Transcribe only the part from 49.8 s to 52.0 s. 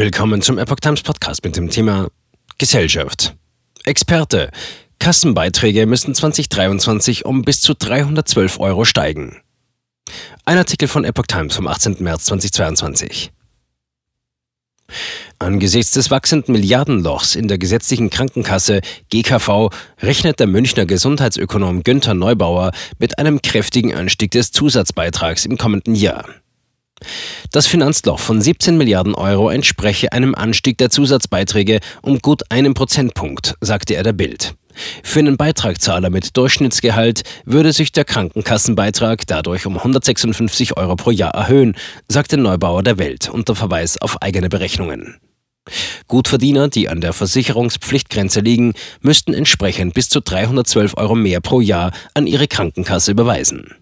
bis zu 312 Euro mehr pro Jahr